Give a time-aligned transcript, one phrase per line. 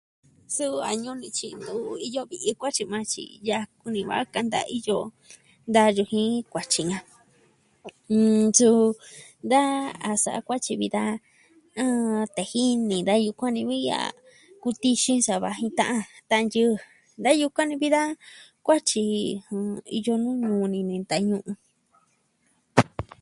[0.55, 1.75] Suu a ñuu ni tyi ntu
[2.07, 3.69] iyo ve'i kuatyi maa tyi'i ya'a.
[3.81, 4.97] Kuni va kanta iyo
[5.73, 6.97] da yujii kuatyi ka.
[8.57, 8.85] Suu.
[9.51, 9.61] Da
[10.09, 11.03] a sa'a kuatyi vi da.
[12.35, 13.99] Tee jini da yukuan nivi a.
[14.61, 15.97] Kutixii sava jita'a.
[16.29, 16.65] Tanyɨ
[17.23, 18.01] da yukuan ni vi da.
[18.65, 19.03] Kuatyi
[19.97, 21.53] iyo nu ñuu ni nenta ñu'un.